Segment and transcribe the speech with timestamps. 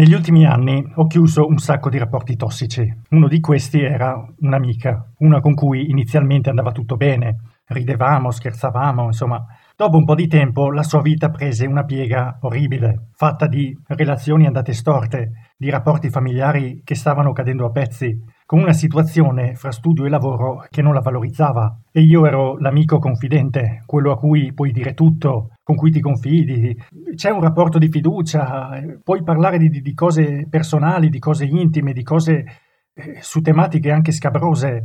[0.00, 2.90] Negli ultimi anni ho chiuso un sacco di rapporti tossici.
[3.10, 7.36] Uno di questi era un'amica, una con cui inizialmente andava tutto bene.
[7.66, 9.44] Ridevamo, scherzavamo, insomma.
[9.76, 14.46] Dopo un po' di tempo la sua vita prese una piega orribile, fatta di relazioni
[14.46, 18.18] andate storte, di rapporti familiari che stavano cadendo a pezzi,
[18.50, 21.82] con una situazione fra studio e lavoro che non la valorizzava.
[21.92, 26.76] E io ero l'amico confidente, quello a cui puoi dire tutto, con cui ti confidi.
[27.14, 28.70] C'è un rapporto di fiducia,
[29.04, 32.44] puoi parlare di, di cose personali, di cose intime, di cose
[32.92, 34.84] eh, su tematiche anche scabrose.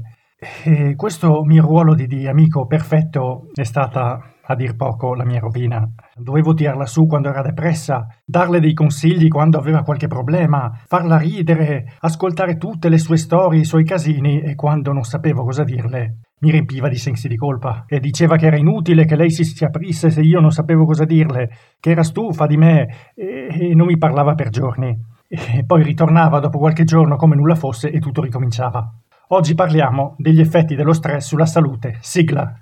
[0.63, 5.39] E questo mio ruolo di, di amico perfetto è stata a dir poco la mia
[5.39, 5.87] rovina.
[6.15, 11.95] Dovevo tirarla su quando era depressa, darle dei consigli quando aveva qualche problema, farla ridere,
[11.99, 16.51] ascoltare tutte le sue storie, i suoi casini e quando non sapevo cosa dirle mi
[16.51, 20.09] riempiva di sensi di colpa e diceva che era inutile che lei si, si aprisse
[20.09, 21.49] se io non sapevo cosa dirle,
[21.79, 24.95] che era stufa di me e, e non mi parlava per giorni.
[25.27, 28.93] E poi ritornava dopo qualche giorno come nulla fosse e tutto ricominciava.
[29.29, 31.97] Oggi parliamo degli effetti dello stress sulla salute.
[31.99, 32.61] Sigla.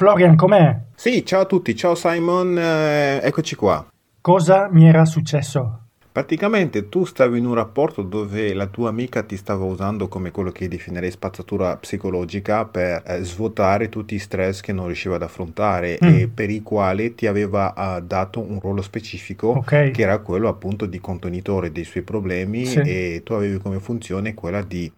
[0.00, 0.78] Florian, com'è?
[0.94, 3.86] Sì, ciao a tutti, ciao Simon, eh, eccoci qua.
[4.22, 5.80] Cosa mi era successo?
[6.10, 10.52] Praticamente tu stavi in un rapporto dove la tua amica ti stava usando come quello
[10.52, 15.98] che definirei spazzatura psicologica per eh, svuotare tutti i stress che non riusciva ad affrontare
[16.02, 16.08] mm.
[16.08, 19.90] e per i quali ti aveva uh, dato un ruolo specifico okay.
[19.90, 22.78] che era quello appunto di contenitore dei suoi problemi sì.
[22.78, 24.90] e tu avevi come funzione quella di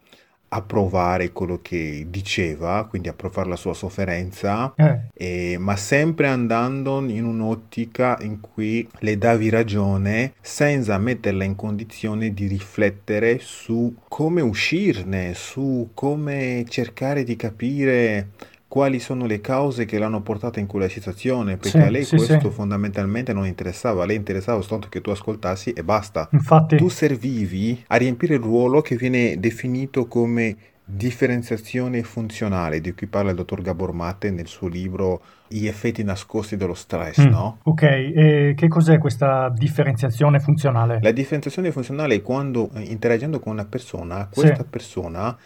[0.55, 5.00] approvare quello che diceva, quindi approvare la sua sofferenza, eh.
[5.14, 12.34] e, ma sempre andando in un'ottica in cui le davi ragione senza metterla in condizione
[12.34, 18.28] di riflettere su come uscirne, su come cercare di capire
[18.73, 22.17] quali sono le cause che l'hanno portata in quella situazione, perché sì, a lei sì,
[22.17, 22.55] questo sì.
[22.55, 26.27] fondamentalmente non interessava, a lei interessava soltanto che tu ascoltassi e basta.
[26.33, 33.08] Infatti, Tu servivi a riempire il ruolo che viene definito come differenziazione funzionale, di cui
[33.08, 37.58] parla il dottor Gabor Mate nel suo libro Gli effetti nascosti dello stress, Mm, no?
[37.64, 40.98] ok, e che cos'è questa differenziazione funzionale?
[41.02, 45.36] La differenziazione funzionale è quando eh, interagendo con una persona, questa persona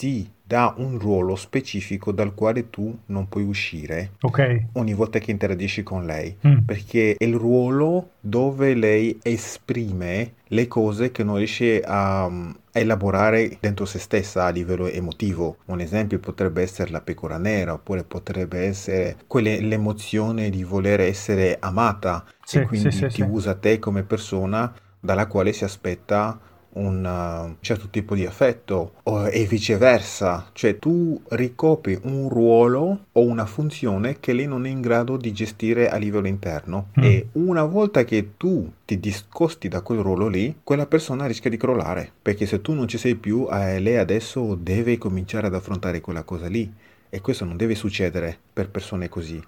[0.00, 4.12] ti dà un ruolo specifico dal quale tu non puoi uscire.
[4.22, 10.36] Ok, ogni volta che interagisci con lei, mm, perché è il ruolo dove lei esprime
[10.48, 15.58] le cose che non riesce a, a elaborare dentro se stessa a livello emotivo.
[15.66, 21.58] Un esempio potrebbe essere la pecora nera, oppure potrebbe essere quelle- l'emozione di voler essere
[21.60, 22.24] amata.
[22.42, 26.40] Sì, e quindi sì, sì, ti usa te come persona dalla quale si aspetta
[26.72, 33.22] un uh, certo tipo di affetto o- e viceversa, cioè tu ricopri un ruolo o
[33.22, 36.88] una funzione che lei non è in grado di gestire a livello interno.
[36.98, 37.02] Mm.
[37.02, 41.56] e una volta che tu ti discosti da quel ruolo lì, quella persona rischia di
[41.56, 46.00] crollare, perché se tu non ci sei più, eh, lei adesso deve cominciare ad affrontare
[46.00, 46.72] quella cosa lì.
[47.12, 49.42] E questo non deve succedere per persone così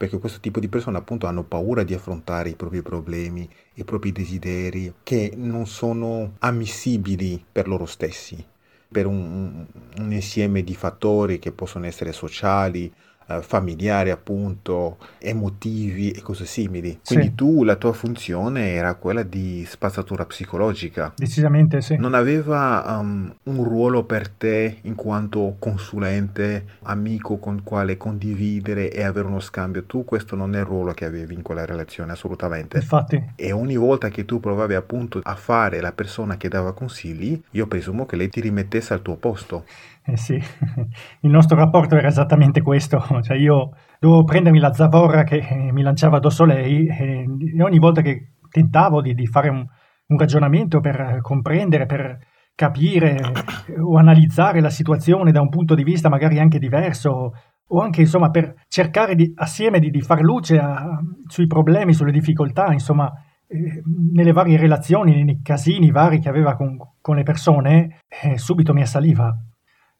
[0.00, 4.12] perché questo tipo di persone appunto hanno paura di affrontare i propri problemi, i propri
[4.12, 8.42] desideri, che non sono ammissibili per loro stessi,
[8.90, 9.66] per un,
[9.98, 12.90] un insieme di fattori che possono essere sociali,
[13.30, 17.00] eh, familiari appunto, emotivi e cose simili.
[17.04, 17.34] Quindi Sì.
[17.34, 21.12] tu, la tua funzione era quella di spazzatura psicologica.
[21.16, 21.96] decisamente sì.
[21.96, 28.90] Non aveva um, un ruolo per te in quanto consulente, amico con il quale condividere
[28.90, 29.84] e avere uno scambio.
[29.84, 32.78] Tu questo non è il ruolo che avevi in quella relazione, assolutamente.
[32.78, 37.40] Infatti, E ogni volta che tu provavi appunto a fare la persona che dava consigli,
[37.50, 39.64] io presumo che lei ti rimettesse al tuo posto.
[40.04, 40.34] eh sì,
[41.20, 45.82] il nostro rapporto era esattamente questo, cioè io dovevo prendermi la zavorra che eh, mi
[45.82, 47.26] lanciava addosso lei e,
[47.62, 49.64] ogni volta che tentavo di, di fare un,
[50.06, 52.18] un ragionamento per comprendere, per
[52.54, 53.18] capire
[53.80, 57.32] o analizzare la situazione da un punto di vista magari anche diverso
[57.72, 62.12] o anche insomma per cercare di, assieme di, di far luce a- sui problemi, sulle
[62.12, 63.10] difficoltà, insomma,
[63.46, 68.72] eh, nelle varie relazioni, nei casini vari che aveva con, con le persone, eh, subito
[68.72, 69.34] mi assaliva.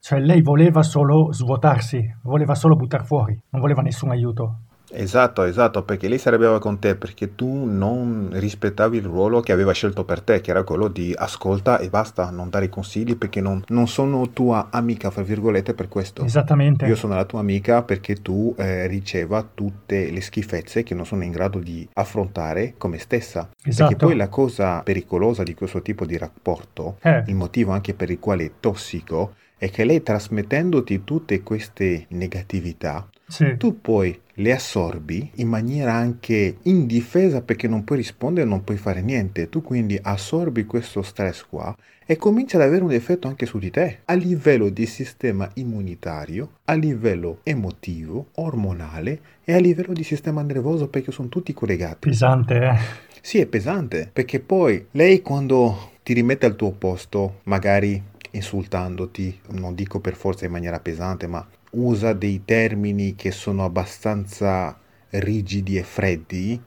[0.00, 4.60] Cioè lei voleva solo svuotarsi, voleva solo buttar fuori, non voleva nessun aiuto.
[4.92, 9.52] Esatto, esatto, perché lei si arrabbiava con te perché tu non rispettavi il ruolo che
[9.52, 13.40] aveva scelto per te, che era quello di ascolta e basta, non dare consigli perché
[13.40, 16.24] non, non sono tua amica, fra virgolette, per questo.
[16.24, 16.86] Esattamente.
[16.86, 21.22] Io sono la tua amica perché tu eh, riceva tutte le schifezze che non sono
[21.22, 23.48] in grado di affrontare come stessa.
[23.62, 23.90] Esatto.
[23.90, 27.22] Perché poi la cosa pericolosa di questo tipo di rapporto, Eh.
[27.26, 33.06] il motivo anche per il quale è tossico, è che lei trasmettendoti tutte queste negatività,
[33.26, 33.56] Sì.
[33.58, 39.02] tu poi le assorbi in maniera anche indifesa perché non puoi rispondere, non puoi fare
[39.02, 39.50] niente.
[39.50, 41.76] Tu quindi assorbi questo stress qua
[42.06, 46.52] e comincia ad avere un effetto anche su di te, a livello di sistema immunitario,
[46.64, 52.08] a livello emotivo, ormonale e a livello di sistema nervoso perché sono tutti collegati.
[52.08, 52.76] Pesante, eh?
[53.20, 59.74] Sì, è pesante, perché poi lei quando ti rimette al tuo posto, magari insultandoti, non
[59.74, 64.78] dico per forza in maniera pesante, ma usa dei termini che sono abbastanza
[65.10, 66.60] rigidi e freddi,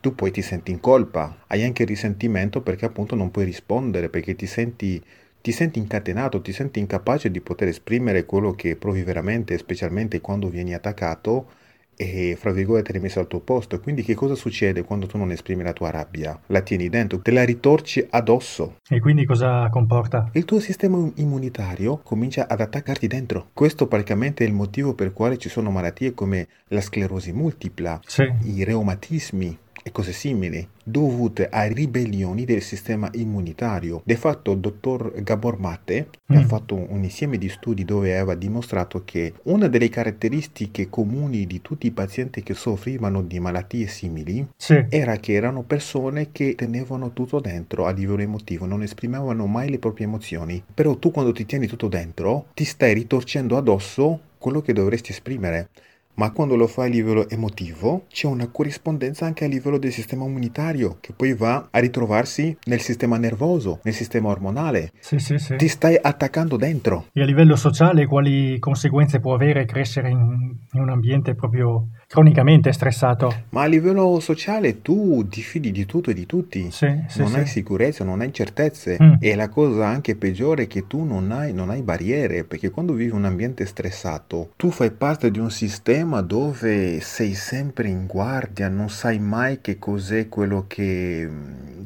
[0.00, 4.36] tu poi ti senti in colpa, hai anche risentimento perché appunto non puoi rispondere, perché
[4.36, 5.02] ti senti,
[5.40, 10.48] ti senti incatenato, ti senti incapace di poter esprimere quello che provi veramente, specialmente quando
[10.48, 11.48] vieni attaccato
[11.96, 13.80] e fra virgolette rimesso al tuo posto.
[13.80, 16.38] Quindi che cosa succede quando tu non esprimi la tua rabbia?
[16.46, 18.76] La tieni dentro, te la ritorci addosso.
[18.88, 20.28] E quindi cosa comporta?
[20.32, 23.48] Il tuo sistema immunitario comincia ad attaccarti dentro.
[23.52, 28.00] Questo praticamente è il motivo per il quale ci sono malattie come la sclerosi multipla,
[28.06, 28.22] Sì.
[28.44, 34.00] i reumatismi e cose simili, dovute a ribellioni del sistema immunitario.
[34.02, 36.36] De fatto il dottor Gabor Mate Mm.
[36.36, 41.60] ha fatto un insieme di studi dove aveva dimostrato che una delle caratteristiche comuni di
[41.60, 44.86] tutti i pazienti che soffrivano di malattie simili Sì.
[44.88, 49.78] era che erano persone che tenevano tutto dentro a livello emotivo, non esprimevano mai le
[49.78, 50.62] proprie emozioni.
[50.72, 55.68] Però tu quando ti tieni tutto dentro, ti stai ritorcendo addosso quello che dovresti esprimere.
[56.16, 60.24] Ma quando lo fai a livello emotivo, c'è una corrispondenza anche a livello del sistema
[60.24, 64.92] immunitario, che poi va a ritrovarsi nel sistema nervoso, nel sistema ormonale.
[65.00, 65.56] Sì, sì, sì.
[65.56, 67.06] Ti stai attaccando dentro.
[67.12, 72.72] E a livello sociale quali conseguenze può avere crescere in, in un ambiente proprio cronicamente
[72.72, 73.44] stressato?
[73.50, 76.70] Ma a livello sociale tu ti fidi di tutto e di tutti.
[76.70, 77.36] Sì, sì, non sì.
[77.36, 79.14] hai sicurezza, non hai certezze Mm.
[79.20, 82.92] e la cosa anche peggiore è che tu non hai, non hai barriere perché quando
[82.92, 88.68] vivi un ambiente stressato tu fai parte di un sistema dove sei sempre in guardia,
[88.68, 91.28] non sai mai che cos'è quello che,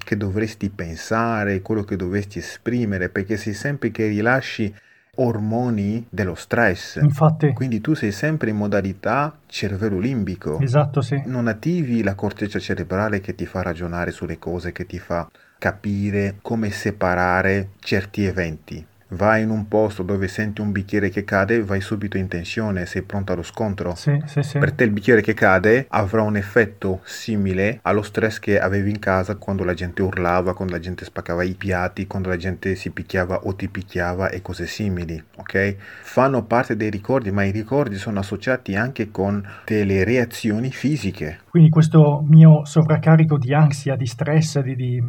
[0.04, 4.72] che dovresti pensare, quello che dovresti esprimere perché sei sempre che rilasci
[5.18, 6.96] ormoni dello stress.
[7.00, 11.22] Infatti, Quindi tu sei sempre in modalità cervello limbico esatto, sì.
[11.26, 15.28] non attivi la corteccia cerebrale che ti fa ragionare sulle cose, che ti fa
[15.58, 18.86] capire come separare certi eventi.
[19.10, 23.02] Vai in un posto dove senti un bicchiere che cade, vai subito in tensione, sei
[23.02, 23.94] pronto allo scontro.
[23.94, 24.58] Sì, sì, sì.
[24.58, 28.98] Per te il bicchiere che cade avrà un effetto simile allo stress che avevi in
[28.98, 32.90] casa quando la gente urlava, quando la gente spaccava i piatti, quando la gente si
[32.90, 35.76] picchiava o ti picchiava e cose simili, ok?
[36.02, 41.40] Fanno parte dei ricordi, ma i ricordi sono associati anche con delle reazioni fisiche.
[41.48, 45.02] Quindi questo mio sovraccarico di ansia, di stress, di, di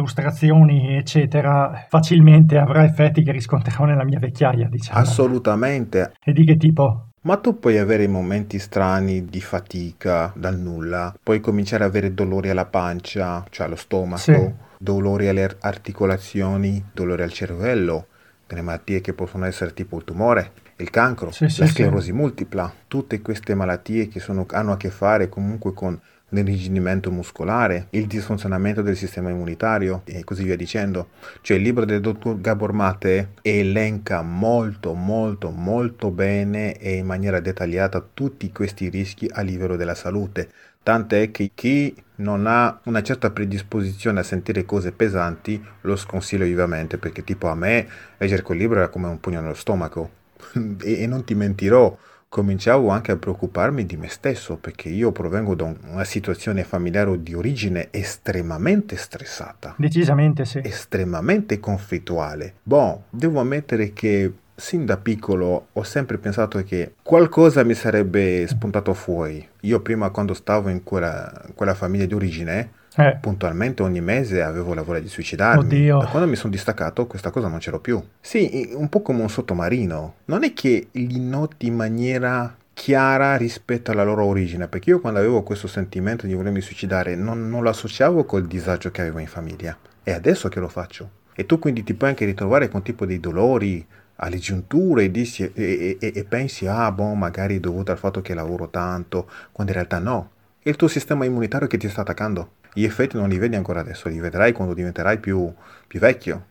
[0.00, 4.98] frustrazioni, eccetera, facilmente avrà effetti che riscontrerò nella mia vecchiaia, diciamo.
[4.98, 6.12] Assolutamente.
[6.24, 7.10] E di che tipo?
[7.22, 12.50] Ma tu puoi avere momenti strani di fatica dal nulla, puoi cominciare ad avere dolori
[12.50, 14.52] alla pancia, cioè allo stomaco, Sì.
[14.78, 18.06] dolori alle ar- articolazioni, dolori al cervello,
[18.46, 21.66] delle malattie che possono essere tipo il tumore, il cancro, sì, la sì.
[21.66, 25.98] sclerosi multipla, tutte queste malattie che sono- hanno a che fare comunque con
[26.34, 31.08] l'irrigidimento muscolare, il disfunzionamento del sistema immunitario e così via dicendo.
[31.40, 37.40] Cioè il libro del dottor Gabor Mate elenca molto molto molto bene e in maniera
[37.40, 40.50] dettagliata tutti questi rischi a livello della salute.
[40.82, 46.98] Tant'è che chi non ha una certa predisposizione a sentire cose pesanti lo sconsiglio vivamente
[46.98, 47.88] perché tipo a me
[48.18, 50.10] leggere quel libro era come un pugno nello stomaco
[50.82, 51.96] e, e non ti mentirò
[52.34, 57.22] cominciavo anche a preoccuparmi di me stesso perché io provengo da un- una situazione familiare
[57.22, 60.60] di origine estremamente stressata Decisamente sì.
[60.64, 62.54] estremamente conflittuale.
[62.64, 68.94] Boh, devo ammettere che sin da piccolo ho sempre pensato che qualcosa mi sarebbe spuntato
[68.94, 69.46] fuori.
[69.60, 74.72] Io prima quando stavo in quella, quella famiglia di origine, Eh, puntualmente ogni mese avevo
[74.74, 75.64] la voglia di suicidarmi.
[75.64, 75.98] Oddio.
[75.98, 78.02] Da quando mi sono distaccato questa cosa non c'ero più.
[78.20, 80.14] Sì, un po' come un sottomarino.
[80.26, 85.18] Non è che li noti in maniera chiara rispetto alla loro origine, perché io quando
[85.18, 89.26] avevo questo sentimento di volermi suicidare non, non lo associavo col disagio che avevo in
[89.26, 89.76] famiglia.
[90.02, 91.10] È adesso che lo faccio.
[91.34, 93.84] E tu quindi ti puoi anche ritrovare con tipo dei dolori
[94.16, 97.98] alle giunture e, dici- e- e- e- e pensi, ah, boh, magari è dovuto al
[97.98, 100.30] fatto che lavoro tanto, quando in realtà no.
[100.60, 102.52] È il tuo sistema immunitario che ti sta attaccando.
[102.74, 105.50] Gli effetti non li vedi ancora adesso, li vedrai quando diventerai più,
[105.86, 106.48] più vecchio.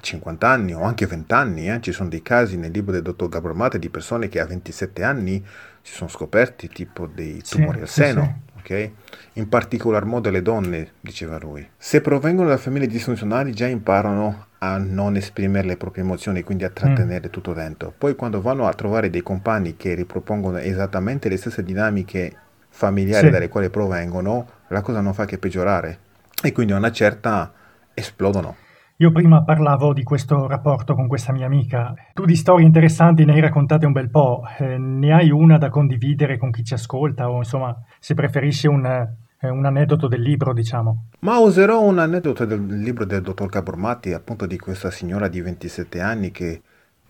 [0.00, 1.80] 50 anni o anche 20 anni, eh.
[1.80, 5.02] ci sono dei casi nel libro del dottor Gabor Mate di persone che a 27
[5.02, 5.44] anni
[5.80, 8.90] si sono scoperti tipo dei Sì, tumori al sì, seno, ok?
[9.34, 11.68] In particolar modo le donne, diceva lui.
[11.76, 16.70] Se provengono da famiglie disfunzionali già imparano a non esprimere le proprie emozioni, quindi a
[16.70, 17.30] trattenere mm.
[17.30, 17.92] tutto dentro.
[17.96, 22.36] Poi quando vanno a trovare dei compagni che ripropongono esattamente le stesse dinamiche
[22.68, 23.32] familiari sì.
[23.32, 25.98] dalle quali provengono, la cosa non fa che peggiorare.
[26.42, 27.52] E quindi a una certa
[27.94, 28.56] esplodono.
[28.96, 31.92] Io prima parlavo di questo rapporto con questa mia amica.
[32.12, 34.42] Tu di storie interessanti ne hai raccontate un bel po'.
[34.58, 38.86] Eh, ne hai una da condividere con chi ci ascolta o insomma, se preferisci un,
[38.86, 41.08] eh, un aneddoto del libro, diciamo.
[41.20, 46.00] Ma userò un aneddoto del libro del dottor Cabormatti, appunto di questa signora di 27
[46.00, 46.62] anni che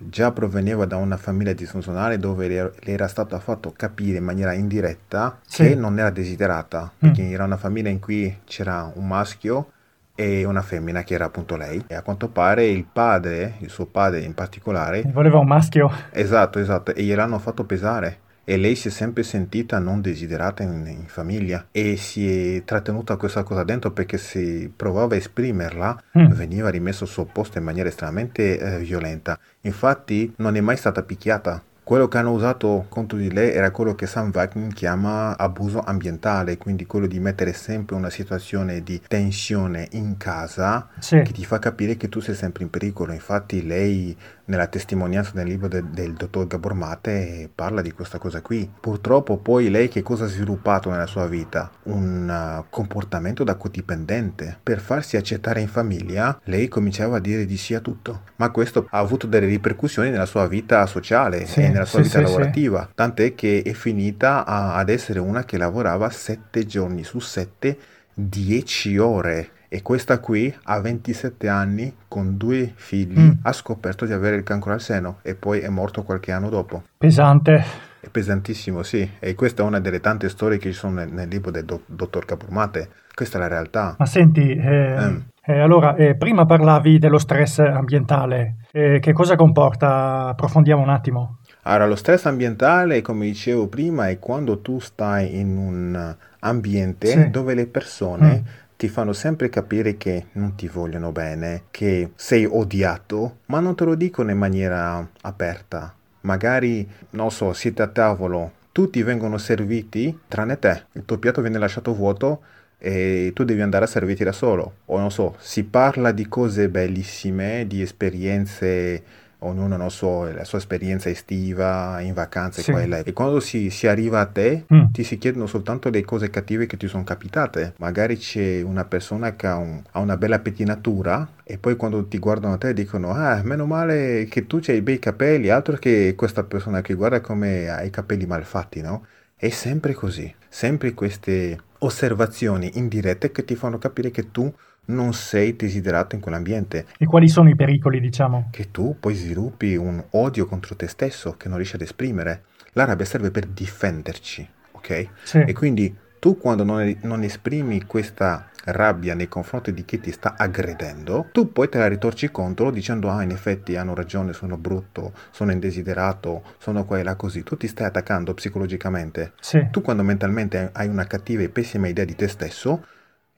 [0.08, 4.52] già proveniva da una famiglia disfunzionale dove le, le era stato fatto capire in maniera
[4.52, 5.68] indiretta sì.
[5.68, 7.32] che non era desiderata, perché mm.
[7.32, 9.72] era una famiglia in cui c'era un maschio
[10.14, 13.86] e una femmina che era appunto lei e a quanto pare il padre, il suo
[13.86, 15.90] padre in particolare, voleva un maschio.
[16.10, 20.86] Esatto, esatto, e gliel'hanno fatto pesare e lei si è sempre sentita non desiderata in,
[20.86, 26.32] in, famiglia e si è trattenuta questa cosa dentro perché se provava a esprimerla mm.
[26.32, 29.38] veniva rimesso al suo posto in maniera estremamente eh, violenta.
[29.62, 33.96] Infatti non è mai stata picchiata quello che hanno usato contro di lei era quello
[33.96, 39.88] che Sam Wagner chiama abuso ambientale, quindi quello di mettere sempre una situazione di tensione
[39.92, 41.20] in casa sì.
[41.22, 43.12] che ti fa capire che tu sei sempre in pericolo.
[43.12, 48.40] Infatti lei nella testimonianza del libro de, del dottor Gabor Mate parla di questa cosa
[48.40, 48.70] qui.
[48.80, 51.70] Purtroppo poi lei che cosa ha sviluppato nella sua vita?
[51.84, 54.58] Un uh, comportamento da codipendente.
[54.62, 58.22] Per farsi accettare in famiglia, lei cominciava a dire di sì a tutto.
[58.36, 62.08] Ma questo ha avuto delle ripercussioni nella sua vita sociale sì, e nella sua sì,
[62.08, 62.90] vita sì, lavorativa.
[62.94, 67.78] Tant'è che è finita a, ad essere una che lavorava sette giorni su sette,
[68.14, 73.30] dieci ore e questa qui a 27 anni con due figli mm.
[73.40, 76.82] ha scoperto di avere il cancro al seno e poi è morto qualche anno dopo.
[76.98, 77.64] Pesante.
[77.98, 81.26] È pesantissimo, sì, e questa è una delle tante storie che ci sono nel, nel
[81.26, 82.90] libro del do, dottor Capurmate.
[83.14, 83.94] Questa è la realtà.
[83.98, 85.16] Ma senti, eh, mm.
[85.42, 88.56] eh, allora, eh, prima parlavi dello stress ambientale.
[88.72, 90.26] Eh, che cosa comporta?
[90.26, 91.38] Approfondiamo un attimo.
[91.62, 97.30] Allora, lo stress ambientale, come dicevo prima, è quando tu stai in un ambiente sì.
[97.30, 98.42] dove le persone...
[98.46, 103.76] Mm ti fanno sempre capire che non ti vogliono bene, che sei odiato, ma non
[103.76, 105.94] te lo dicono in maniera aperta.
[106.22, 111.58] Magari, non so, siete a tavolo, tutti vengono serviti tranne te, il tuo piatto viene
[111.58, 112.40] lasciato vuoto
[112.76, 114.78] e tu devi andare a servirti da solo.
[114.86, 119.00] O non so, si parla di cose bellissime, di esperienze
[119.42, 122.72] ognuno ha so, la sua esperienza estiva, in vacanze, sì.
[122.72, 122.98] quella.
[122.98, 124.86] E quando si, si arriva a te, mm.
[124.92, 127.74] ti si chiedono soltanto le cose cattive che ti sono capitate.
[127.78, 132.18] Magari c'è una persona che ha, un, ha, una bella pettinatura e poi quando ti
[132.18, 136.14] guardano a te dicono ah, meno male che tu hai i bei capelli, altro che
[136.16, 139.06] questa persona che guarda come hai i capelli malfatti, no?
[139.34, 144.52] È sempre così, sempre queste osservazioni indirette che ti fanno capire che tu
[144.86, 146.86] non sei desiderato in quell'ambiente.
[146.98, 148.48] E quali sono i pericoli, diciamo?
[148.50, 152.44] Che tu poi sviluppi un odio contro te stesso che non riesci ad esprimere.
[152.72, 155.08] La rabbia serve per difenderci, ok?
[155.22, 155.38] Sì.
[155.46, 160.34] E quindi tu quando non, non esprimi questa rabbia nei confronti di chi ti sta
[160.36, 165.12] aggredendo, tu poi te la ritorci contro dicendo ah in effetti hanno ragione, sono brutto,
[165.32, 167.42] sono indesiderato, sono qua e là così.
[167.42, 169.32] Tu ti stai attaccando psicologicamente.
[169.40, 169.66] Sì.
[169.70, 172.84] Tu quando mentalmente hai una cattiva e pessima idea di te stesso,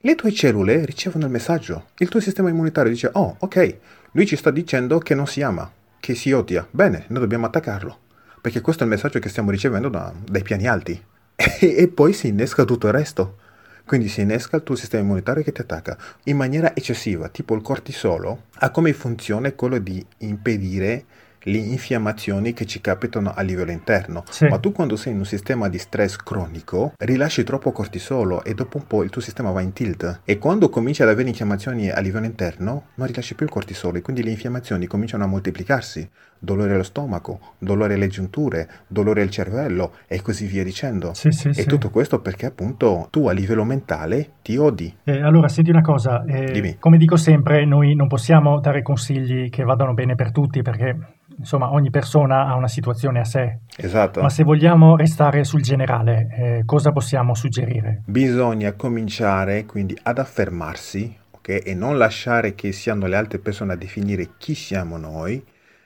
[0.05, 1.87] le tue cellule ricevono il messaggio.
[1.97, 3.77] Il tuo sistema immunitario dice, oh, ok,
[4.11, 5.67] lui ci sta dicendo che non si ama,
[5.99, 6.67] che si odia.
[6.69, 8.01] Bene, noi dobbiamo attaccarlo.
[8.39, 11.03] Perché questo è il messaggio che stiamo ricevendo da, dai piani alti.
[11.35, 13.37] E, e poi si innesca tutto il resto.
[13.83, 17.63] Quindi si innesca il tuo sistema immunitario che ti attacca in maniera eccessiva, tipo il
[17.63, 21.05] cortisolo, ha come funzione quello di impedire
[21.45, 24.23] le infiammazioni che ci capitano a livello interno.
[24.29, 24.45] Sì.
[24.47, 28.77] Ma tu quando sei in un sistema di stress cronico rilasci troppo cortisolo e dopo
[28.77, 31.99] un po' il tuo sistema va in tilt e quando cominci ad avere infiammazioni a
[31.99, 36.09] livello interno non rilasci più il cortisolo e quindi le infiammazioni cominciano a moltiplicarsi.
[36.37, 41.13] Dolore allo stomaco, dolore alle giunture, dolore al cervello e così via dicendo.
[41.13, 44.95] Sì, sì, e tutto questo perché appunto tu a livello mentale ti odi.
[45.05, 49.63] Eh, allora, senti una cosa, eh, come dico sempre, noi non possiamo dare consigli che
[49.63, 53.59] vadano bene per tutti perché insomma ogni persona ha una situazione a sé.
[53.77, 54.21] Esatto.
[54.21, 58.01] Ma se vogliamo restare sul generale, eh, cosa possiamo suggerire?
[58.05, 63.77] Bisogna cominciare quindi ad affermarsi okay, e non lasciare che siano le altre persone a
[63.77, 65.43] definire chi siamo noi,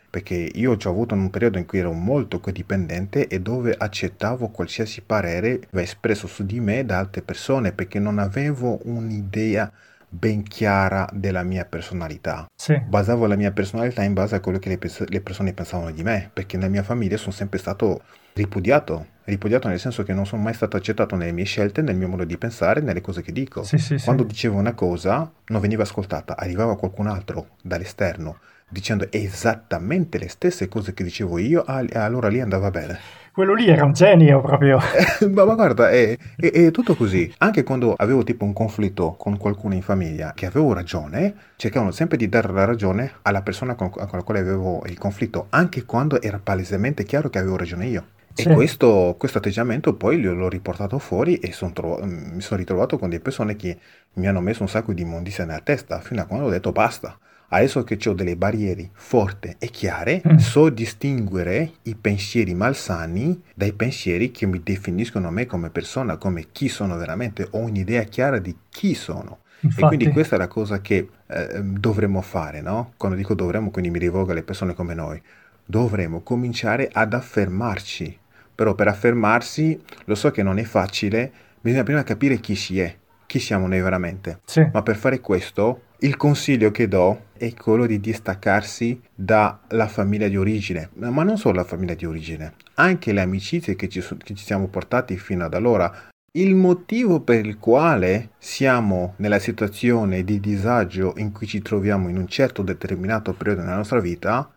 [0.09, 4.49] perché io ho già avuto un periodo in cui ero molto codipendente e dove accettavo
[4.49, 9.71] qualsiasi parere espresso su di me da altre persone perché non avevo un'idea
[10.09, 12.47] ben chiara della mia personalità.
[12.55, 12.77] Sì.
[12.79, 16.03] Basavo la mia personalità in base a quello che le, pers- le persone pensavano di
[16.03, 18.01] me, perché nella mia famiglia sono sempre stato
[18.33, 22.07] ripudiato, ripudiato nel senso che non sono mai stato accettato nelle mie scelte, nel mio
[22.07, 23.63] modo di pensare, nelle cose che dico.
[23.63, 24.03] Sì, sì, sì.
[24.03, 28.39] Quando dicevo una cosa non veniva ascoltata, arrivava qualcun altro dall'esterno
[28.69, 32.99] dicendo esattamente le stesse cose che dicevo io, allora lì andava bene.
[33.31, 34.79] Quello lì era un genio proprio.
[35.31, 37.31] ma, ma guarda, è, è- è tutto così.
[37.39, 42.17] Anche quando avevo tipo un conflitto con qualcuno in famiglia che avevo ragione, cercavano sempre
[42.17, 46.21] di dare la ragione alla persona con, con la quale avevo il conflitto, anche quando
[46.21, 48.07] era palesemente chiaro che avevo ragione io.
[48.33, 48.49] E Sì.
[48.49, 53.21] questo, questo atteggiamento poi l'ho, riportato fuori e son trova- mi sono ritrovato con delle
[53.21, 53.77] persone che
[54.13, 57.17] mi hanno messo un sacco di immondizia nella testa, fino a quando ho detto basta.
[57.49, 60.35] Adesso che ho delle barriere forti e chiare, Mm.
[60.37, 66.47] so distinguere i pensieri malsani dai pensieri che mi definiscono a me come persona, come
[66.51, 67.47] chi sono veramente.
[67.51, 69.39] Ho un'idea chiara di chi sono.
[69.61, 72.93] E quindi Infatti, questa è la cosa che eh, dovremmo fare, no?
[72.97, 75.21] Quando dico dovremmo, quindi mi rivolgo alle persone come noi.
[75.65, 78.17] Dovremmo cominciare ad affermarci.
[78.55, 82.95] Però per affermarsi, lo so che non è facile, bisogna prima capire chi si è,
[83.25, 84.39] chi siamo noi veramente.
[84.45, 84.67] sì.
[84.71, 90.37] Ma per fare questo, il consiglio che do è quello di distaccarsi dalla famiglia di
[90.37, 94.43] origine, ma non solo la famiglia di origine, anche le amicizie che ci, che ci
[94.43, 95.91] siamo portati fino ad allora.
[96.31, 102.17] Il motivo per il quale siamo nella situazione di disagio in cui ci troviamo in
[102.17, 104.49] un certo determinato periodo nella nostra vita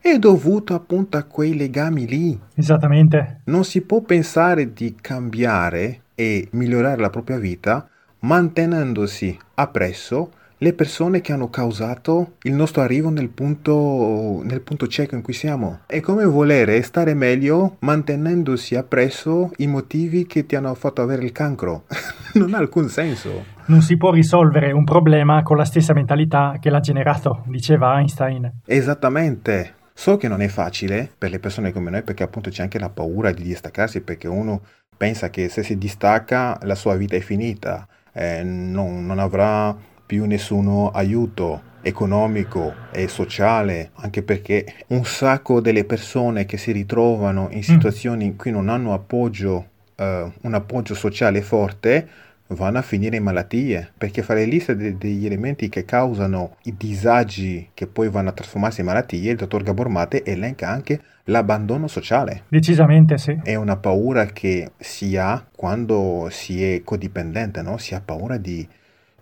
[0.00, 2.40] è dovuto appunto a quei legami lì.
[2.54, 3.40] Esattamente.
[3.44, 7.88] Non si può pensare di cambiare e migliorare la propria vita
[8.20, 15.14] mantenendosi appresso le persone che hanno causato il nostro arrivo nel punto, nel punto cieco
[15.14, 15.80] in cui siamo.
[15.86, 21.32] È come volere stare meglio mantenendosi appresso i motivi che ti hanno fatto avere il
[21.32, 21.84] cancro.
[22.34, 23.44] non ha alcun senso.
[23.66, 28.60] Non si può risolvere un problema con la stessa mentalità che l'ha generato, diceva Einstein.
[28.64, 29.74] Esattamente.
[29.92, 32.90] So che non è facile per le persone come noi perché appunto c'è anche la
[32.90, 34.60] paura di distaccarsi perché uno
[34.94, 39.74] pensa che se si distacca la sua vita è finita, eh, non, non avrà
[40.06, 47.48] più nessuno aiuto economico e sociale, anche perché un sacco delle persone che si ritrovano
[47.50, 52.08] in situazioni in cui non hanno appoggio, eh, un appoggio sociale forte,
[52.48, 57.70] vanno a finire in malattie, perché fare liste de- degli elementi che causano i disagi
[57.74, 62.44] che poi vanno a trasformarsi in malattie, il dottor Gabor Mate elenca anche l'abbandono sociale.
[62.48, 63.38] Decisamente sì.
[63.42, 67.78] È una paura che si ha quando si è codipendente, no?
[67.78, 68.66] Si ha paura di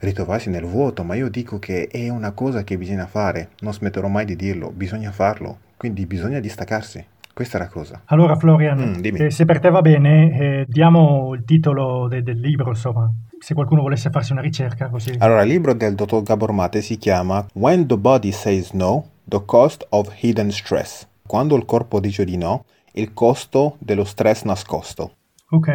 [0.05, 4.09] ritrovarsi nel vuoto, ma io dico che è una cosa che bisogna fare, non smetterò
[4.09, 7.05] mai di dirlo, bisogna farlo, quindi bisogna distaccarsi.
[7.35, 8.03] Questa è la cosa.
[8.07, 12.39] Allora Florian, Mm, eh, se per te va bene, eh, diamo il titolo de- del
[12.39, 15.17] libro, insomma, se qualcuno volesse farsi una ricerca così.
[15.19, 19.43] Allora, il libro del dottor Gabor Mate si chiama When the Body Says No, The
[19.45, 21.09] Cost of Hidden Stress.
[21.27, 25.15] Quando il corpo dice di no, il costo dello stress nascosto.
[25.51, 25.69] Ok,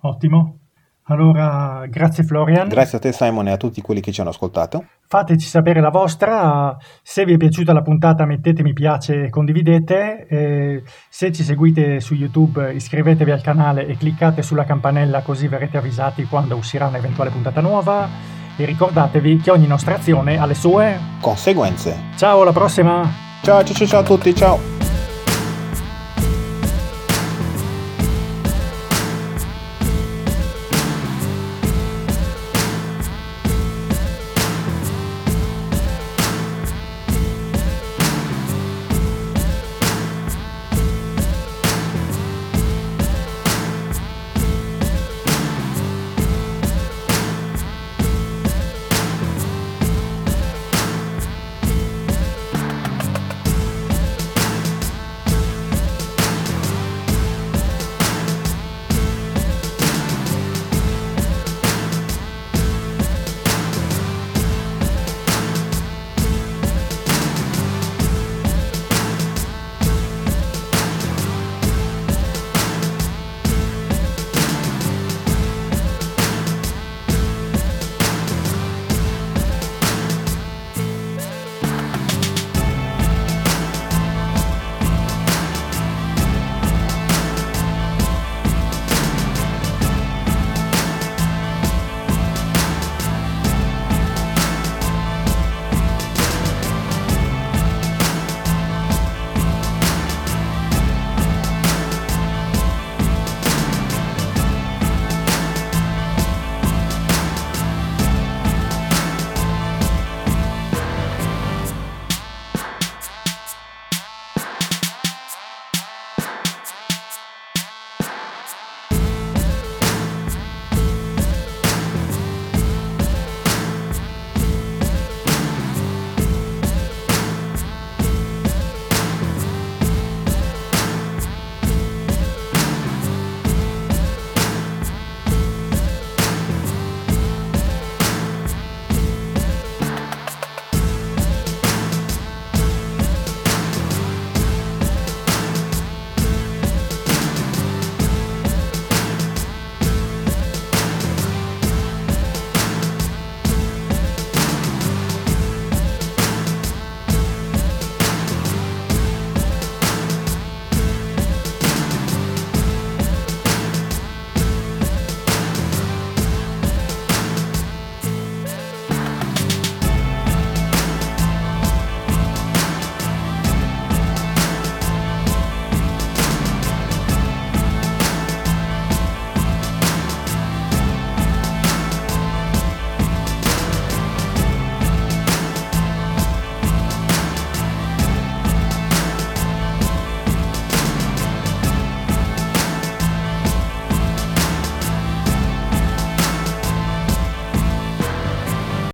[0.00, 0.60] ottimo.
[1.06, 2.68] Allora, grazie Florian.
[2.68, 4.84] Grazie a te Simon e a tutti quelli che ci hanno ascoltato.
[5.06, 10.26] Fateci sapere la vostra, se vi è piaciuta la puntata mettete mi piace e condividete,
[10.28, 15.76] Eh, se ci seguite su YouTube iscrivetevi al canale e cliccate sulla campanella così verrete
[15.76, 18.08] avvisati quando uscirà un'eventuale puntata nuova
[18.56, 20.98] e ricordatevi che ogni nostra azione ha le sue.
[21.20, 21.96] Conseguenze.
[22.16, 23.30] Ciao, alla prossima!
[23.42, 24.81] Ciao ciao ciao, ciao a tutti, ciao!